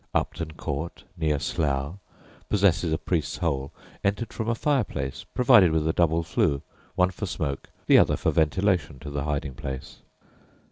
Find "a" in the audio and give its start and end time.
2.91-2.97, 4.49-4.55, 5.87-5.93